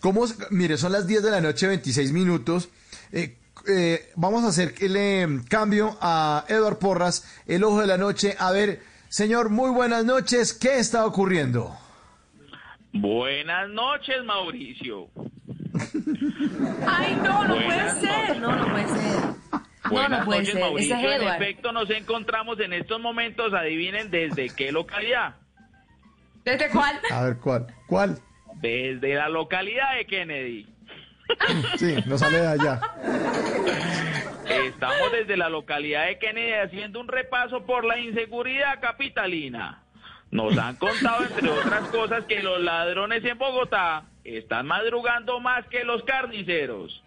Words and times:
¿Cómo, 0.00 0.24
mire, 0.50 0.76
son 0.76 0.92
las 0.92 1.06
10 1.06 1.22
de 1.24 1.30
la 1.30 1.40
noche, 1.40 1.66
26 1.66 2.12
minutos. 2.12 2.68
Eh, 3.12 3.36
eh, 3.68 4.10
vamos 4.14 4.44
a 4.44 4.48
hacer 4.48 4.74
el 4.80 4.96
eh, 4.96 5.26
cambio 5.48 5.96
a 6.00 6.44
Eduard 6.48 6.78
Porras, 6.78 7.24
el 7.46 7.64
ojo 7.64 7.80
de 7.80 7.86
la 7.88 7.98
noche. 7.98 8.36
A 8.38 8.52
ver, 8.52 8.80
señor, 9.08 9.50
muy 9.50 9.70
buenas 9.70 10.04
noches. 10.04 10.54
¿Qué 10.54 10.78
está 10.78 11.04
ocurriendo? 11.04 11.76
Buenas 12.92 13.68
noches, 13.70 14.24
Mauricio. 14.24 15.08
Ay, 16.86 17.18
no, 17.22 17.44
no 17.44 17.54
puede 17.54 18.00
ser. 18.00 18.40
No, 18.40 18.56
no 18.56 18.70
puede 18.70 18.88
ser. 18.88 19.20
Buenas 19.90 20.20
no 20.20 20.24
puede 20.26 20.38
noches, 20.40 20.54
ser. 20.54 20.62
Mauricio. 20.62 20.96
Es 20.96 21.02
en 21.04 21.10
Edward. 21.22 21.42
efecto, 21.42 21.72
nos 21.72 21.90
encontramos 21.90 22.60
en 22.60 22.72
estos 22.72 23.00
momentos, 23.00 23.52
adivinen 23.52 24.10
desde 24.10 24.48
qué 24.50 24.70
localidad. 24.72 25.36
¿Desde 26.44 26.70
cuál? 26.70 26.98
A 27.10 27.22
ver, 27.24 27.36
¿cuál? 27.38 27.66
¿Cuál? 27.86 28.18
Desde 28.60 29.14
la 29.14 29.28
localidad 29.28 29.96
de 29.96 30.06
Kennedy. 30.06 30.66
Sí, 31.76 31.96
no 32.06 32.18
sale 32.18 32.40
de 32.40 32.46
allá. 32.46 32.80
Estamos 34.48 35.12
desde 35.12 35.36
la 35.36 35.48
localidad 35.48 36.06
de 36.06 36.18
Kennedy 36.18 36.52
haciendo 36.54 37.00
un 37.00 37.08
repaso 37.08 37.66
por 37.66 37.84
la 37.84 37.98
inseguridad 37.98 38.80
capitalina. 38.80 39.82
Nos 40.30 40.56
han 40.58 40.76
contado, 40.76 41.24
entre 41.24 41.50
otras 41.50 41.88
cosas, 41.88 42.24
que 42.24 42.42
los 42.42 42.60
ladrones 42.60 43.24
en 43.24 43.38
Bogotá 43.38 44.04
están 44.24 44.66
madrugando 44.66 45.40
más 45.40 45.66
que 45.68 45.84
los 45.84 46.02
carniceros. 46.04 47.02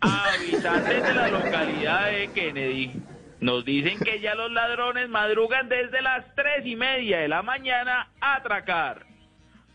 Habitantes 0.00 1.02
de 1.02 1.14
la 1.14 1.28
localidad 1.28 2.10
de 2.10 2.30
Kennedy 2.32 2.92
nos 3.40 3.64
dicen 3.64 3.98
que 3.98 4.20
ya 4.20 4.34
los 4.34 4.50
ladrones 4.52 5.08
madrugan 5.08 5.68
desde 5.68 6.02
las 6.02 6.24
tres 6.34 6.64
y 6.64 6.76
media 6.76 7.18
de 7.18 7.28
la 7.28 7.42
mañana 7.42 8.08
a 8.20 8.36
atracar. 8.36 9.11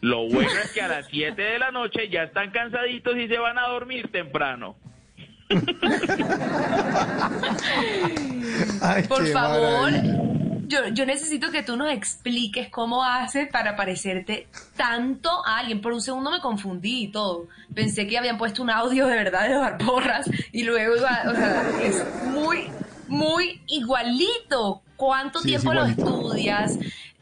Lo 0.01 0.27
bueno 0.29 0.49
es 0.63 0.71
que 0.73 0.81
a 0.81 0.87
las 0.87 1.07
7 1.07 1.41
de 1.41 1.59
la 1.59 1.71
noche 1.71 2.07
ya 2.09 2.23
están 2.23 2.51
cansaditos 2.51 3.17
y 3.17 3.27
se 3.27 3.37
van 3.37 3.57
a 3.57 3.67
dormir 3.67 4.09
temprano. 4.11 4.75
Ay, 8.81 9.03
Por 9.07 9.23
qué 9.25 9.31
favor, 9.31 9.91
maravilla. 9.91 10.13
yo, 10.67 10.87
yo 10.93 11.05
necesito 11.05 11.51
que 11.51 11.63
tú 11.63 11.75
nos 11.77 11.91
expliques 11.91 12.69
cómo 12.69 13.03
haces 13.03 13.49
para 13.51 13.75
parecerte 13.75 14.47
tanto 14.75 15.29
a 15.45 15.59
alguien. 15.59 15.81
Por 15.81 15.93
un 15.93 16.01
segundo 16.01 16.31
me 16.31 16.39
confundí 16.39 17.03
y 17.03 17.07
todo. 17.11 17.47
Pensé 17.73 18.07
que 18.07 18.17
habían 18.17 18.37
puesto 18.37 18.61
un 18.63 18.69
audio 18.69 19.07
de 19.07 19.15
verdad 19.15 19.47
de 19.47 19.55
Barborras 19.55 20.29
y 20.51 20.63
luego 20.63 20.95
iba, 20.97 21.23
o 21.27 21.35
sea, 21.35 21.63
es 21.83 22.03
muy, 22.25 22.69
muy 23.07 23.61
igualito. 23.67 24.81
¿Cuánto 24.95 25.39
Sí, 25.39 25.49
tiempo 25.49 25.73
lo 25.75 25.85
estudias? 25.85 26.77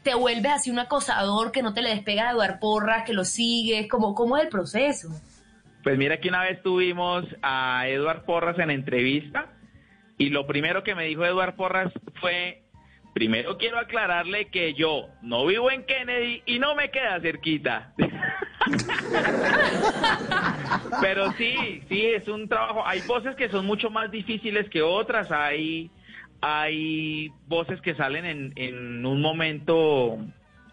¿Te 0.06 0.14
vuelves 0.14 0.52
así 0.52 0.70
un 0.70 0.78
acosador 0.78 1.50
que 1.50 1.64
no 1.64 1.74
te 1.74 1.82
le 1.82 1.88
despega 1.88 2.26
de 2.26 2.30
Eduard 2.30 2.60
Porras, 2.60 3.02
que 3.04 3.12
lo 3.12 3.24
sigues? 3.24 3.88
¿Cómo, 3.88 4.14
¿Cómo 4.14 4.36
es 4.36 4.44
el 4.44 4.50
proceso? 4.50 5.08
Pues 5.82 5.98
mira 5.98 6.20
que 6.20 6.28
una 6.28 6.44
vez 6.44 6.62
tuvimos 6.62 7.24
a 7.42 7.88
Eduard 7.88 8.24
Porras 8.24 8.56
en 8.60 8.70
entrevista 8.70 9.46
y 10.16 10.28
lo 10.28 10.46
primero 10.46 10.84
que 10.84 10.94
me 10.94 11.06
dijo 11.06 11.24
Eduard 11.24 11.56
Porras 11.56 11.92
fue, 12.20 12.62
primero 13.14 13.58
quiero 13.58 13.80
aclararle 13.80 14.48
que 14.48 14.74
yo 14.74 15.08
no 15.22 15.44
vivo 15.44 15.72
en 15.72 15.84
Kennedy 15.84 16.40
y 16.46 16.60
no 16.60 16.76
me 16.76 16.92
queda 16.92 17.20
cerquita. 17.20 17.92
Pero 21.00 21.32
sí, 21.32 21.82
sí, 21.88 22.06
es 22.06 22.28
un 22.28 22.48
trabajo. 22.48 22.86
Hay 22.86 23.00
voces 23.08 23.34
que 23.34 23.48
son 23.48 23.66
mucho 23.66 23.90
más 23.90 24.08
difíciles 24.12 24.70
que 24.70 24.82
otras. 24.82 25.32
Hay, 25.32 25.90
hay 26.40 27.30
voces 27.48 27.80
que 27.80 27.94
salen 27.94 28.24
en, 28.24 28.52
en 28.56 29.06
un 29.06 29.20
momento 29.20 30.18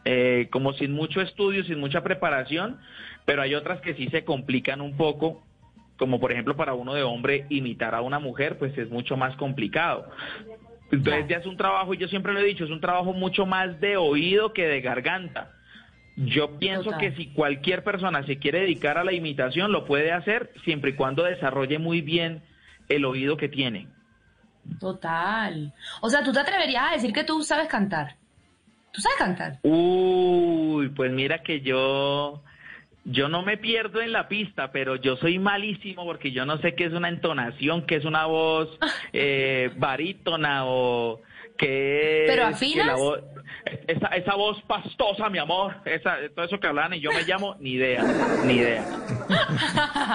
eh, 0.06 0.48
como 0.52 0.74
sin 0.74 0.92
mucho 0.92 1.22
estudio, 1.22 1.64
sin 1.64 1.80
mucha 1.80 2.04
preparación, 2.04 2.78
pero 3.26 3.42
hay 3.42 3.56
otras 3.56 3.80
que 3.80 3.94
sí 3.94 4.08
se 4.10 4.26
complican 4.26 4.82
un 4.82 4.98
poco, 4.98 5.42
como 5.98 6.20
por 6.20 6.34
ejemplo 6.34 6.58
para 6.58 6.74
uno 6.74 6.94
de 6.94 7.04
hombre 7.04 7.46
imitar 7.50 7.96
a 7.96 8.02
una 8.02 8.20
mujer, 8.20 8.58
pues 8.58 8.78
es 8.78 8.90
mucho 8.90 9.16
más 9.16 9.36
complicado. 9.38 10.10
Entonces 10.92 11.28
ya 11.30 11.38
es 11.38 11.46
un 11.46 11.56
trabajo, 11.56 11.94
y 11.94 11.98
yo 11.98 12.10
siempre 12.10 12.34
lo 12.34 12.40
he 12.40 12.46
dicho, 12.46 12.66
es 12.66 12.70
un 12.70 12.82
trabajo 12.82 13.14
mucho 13.14 13.46
más 13.46 13.80
de 13.80 13.96
oído 13.96 14.52
que 14.52 14.68
de 14.68 14.82
garganta. 14.82 15.52
Yo 16.18 16.60
pienso 16.60 16.92
Total. 16.92 17.00
que 17.00 17.12
si 17.16 17.28
cualquier 17.28 17.84
persona 17.84 18.26
se 18.26 18.38
quiere 18.38 18.60
dedicar 18.60 18.98
a 18.98 19.04
la 19.04 19.14
imitación, 19.14 19.72
lo 19.72 19.86
puede 19.86 20.12
hacer 20.12 20.52
siempre 20.66 20.92
y 20.92 20.94
cuando 20.96 21.24
desarrolle 21.24 21.80
muy 21.80 22.02
bien 22.02 22.44
el 22.90 23.06
oído 23.06 23.38
que 23.38 23.48
tiene. 23.48 23.88
Total. 24.80 25.74
O 26.02 26.10
sea, 26.10 26.24
tú 26.24 26.32
te 26.34 26.40
atreverías 26.40 26.84
a 26.92 26.94
decir 26.94 27.14
que 27.14 27.24
tú 27.24 27.44
sabes 27.44 27.68
cantar. 27.68 28.16
¿Tú 28.92 29.02
sabes 29.02 29.18
cantar? 29.18 29.60
Uy, 29.64 30.90
pues 30.90 31.12
mira 31.12 31.42
que 31.42 31.62
yo, 31.62 32.44
yo 33.06 33.28
no 33.28 33.42
me 33.42 33.58
pierdo 33.58 34.02
en 34.02 34.12
la 34.12 34.28
pista, 34.28 34.72
pero 34.72 34.96
yo 34.98 35.16
soy 35.18 35.40
malísimo 35.40 36.06
porque 36.06 36.32
yo 36.32 36.46
no 36.46 36.58
sé 36.60 36.76
qué 36.76 36.86
es 36.86 36.94
una 36.94 37.10
entonación, 37.10 37.86
qué 37.88 37.96
es 37.96 38.06
una 38.06 38.26
voz 38.28 38.70
eh, 39.14 39.72
barítona 39.78 40.66
o 40.66 41.22
qué 41.58 42.26
es... 42.26 42.32
¿Pero 42.32 42.48
que 42.50 42.54
afinas? 42.54 42.86
la 42.88 42.96
voz- 42.96 43.22
esa, 43.88 44.08
esa 44.08 44.36
voz 44.36 44.62
pastosa, 44.64 45.30
mi 45.30 45.40
amor, 45.40 45.76
esa, 45.86 46.18
todo 46.36 46.46
eso 46.46 46.60
que 46.60 46.68
hablan 46.68 46.94
y 46.94 47.00
yo 47.00 47.12
me 47.12 47.24
llamo, 47.24 47.56
ni 47.60 47.72
idea, 47.72 48.04
ni 48.46 48.54
idea. 48.56 48.86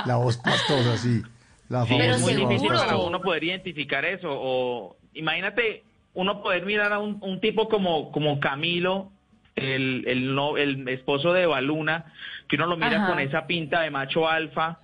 La 0.07 0.17
voz 0.17 0.37
pastosa, 0.37 0.97
sí. 0.99 1.23
La 1.69 1.84
Sí, 1.84 1.95
Pero 1.99 2.15
es 2.15 2.21
muy 2.23 2.34
difícil 2.34 2.69
para 2.69 2.97
uno 2.97 3.21
poder 3.21 3.45
identificar 3.45 4.05
eso. 4.05 4.29
O 4.31 4.97
imagínate 5.15 5.84
uno 6.15 6.43
poder 6.43 6.65
mirar 6.65 6.93
a 6.93 6.99
un, 6.99 7.19
un 7.21 7.41
tipo 7.41 7.69
como, 7.69 8.11
como 8.11 8.41
Camilo, 8.41 9.11
el, 9.55 10.05
el, 10.06 10.34
no, 10.34 10.56
el 10.56 10.89
esposo 10.89 11.33
de 11.33 11.47
Baluna, 11.47 12.12
que 12.49 12.56
uno 12.56 12.67
lo 12.67 12.77
mira 12.77 12.97
Ajá. 12.99 13.09
con 13.09 13.21
esa 13.21 13.47
pinta 13.47 13.81
de 13.83 13.91
macho 13.91 14.29
alfa 14.29 14.79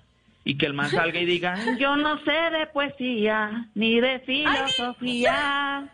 y 0.45 0.59
que 0.59 0.67
el 0.67 0.75
man 0.75 0.91
salga 0.91 1.19
y 1.19 1.25
diga, 1.25 1.57
yo 1.79 1.97
no 1.97 2.19
sé 2.19 2.33
de 2.33 2.67
poesía 2.67 3.69
ni 3.75 3.99
de 4.01 4.19
filosofía. 4.21 5.89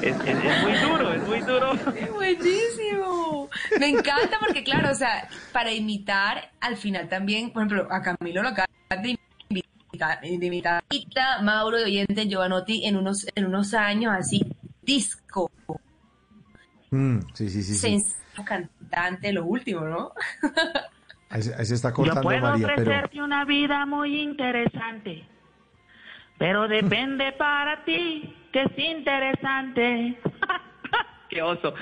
Es, 0.00 0.16
es- 0.16 0.44
es 0.44 0.62
muy 0.62 0.72
duro, 0.88 1.12
es 1.12 1.28
muy 1.28 1.40
duro. 1.40 1.72
Buenísimo. 2.14 3.48
Me 3.78 3.88
encanta 3.88 4.38
porque, 4.38 4.62
claro, 4.64 4.90
o 4.92 4.94
sea, 4.94 5.28
para 5.52 5.72
imitar, 5.72 6.50
al 6.60 6.76
final 6.76 7.08
también, 7.08 7.50
por 7.52 7.62
ejemplo, 7.64 7.88
a 7.90 8.02
Camilo 8.02 8.42
lo 8.42 8.48
acaba 8.48 8.66
de 8.90 8.96
imitar, 9.10 9.29
Mauro 11.42 11.76
de 11.78 11.84
Oyente 11.84 12.26
Giovanotti 12.26 12.84
en 12.86 12.96
unos, 12.96 13.26
en 13.34 13.46
unos 13.46 13.74
años 13.74 14.12
así, 14.18 14.40
disco, 14.82 15.50
Mm, 16.92 17.20
sí, 17.34 17.48
sí, 17.48 17.62
sí. 17.62 17.74
sí. 18.00 18.14
cantante, 18.44 19.32
lo 19.32 19.44
último, 19.44 19.82
¿no? 19.82 20.12
Ahí, 21.30 21.42
se- 21.42 21.54
ahí 21.54 21.64
se 21.64 21.76
está 21.76 21.90
Yo 21.90 21.94
cortando 21.94 22.22
puedo 22.22 22.40
María, 22.40 22.66
pero... 22.74 22.82
ofrecerte 22.90 23.22
una 23.22 23.44
vida 23.44 23.86
muy 23.86 24.20
interesante, 24.20 25.24
pero 26.38 26.66
depende 26.66 27.30
para 27.38 27.84
ti 27.84 28.34
que 28.52 28.62
es 28.62 28.76
interesante. 28.76 30.18
¡Qué 31.30 31.40
oso! 31.40 31.72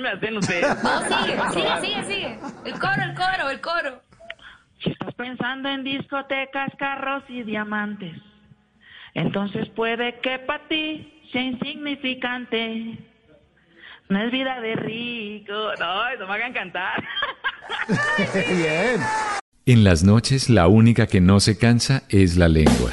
Me 0.00 0.08
hacen 0.08 0.36
ustedes. 0.38 0.82
No, 0.82 1.00
sigue, 1.02 1.40
sigue, 1.52 1.80
sigue, 1.80 2.04
sigue. 2.12 2.38
El 2.64 2.72
coro, 2.80 3.02
el 3.04 3.14
coro, 3.14 3.50
el 3.50 3.60
coro. 3.60 4.02
Pensando 5.26 5.68
en 5.68 5.82
discotecas, 5.82 6.70
carros 6.78 7.24
y 7.28 7.42
diamantes, 7.42 8.14
entonces 9.12 9.68
puede 9.70 10.20
que 10.20 10.38
para 10.38 10.68
ti 10.68 11.20
sea 11.32 11.42
insignificante. 11.42 12.96
No 14.08 14.22
es 14.22 14.30
vida 14.30 14.60
de 14.60 14.76
rico. 14.76 15.52
No, 15.80 16.08
eso 16.10 16.28
me 16.28 16.34
hagan 16.34 16.52
cantar. 16.52 17.02
Bien. 18.34 19.00
En 19.66 19.82
las 19.82 20.04
noches 20.04 20.48
la 20.48 20.68
única 20.68 21.08
que 21.08 21.20
no 21.20 21.40
se 21.40 21.58
cansa 21.58 22.04
es 22.08 22.36
la 22.36 22.46
lengua. 22.46 22.92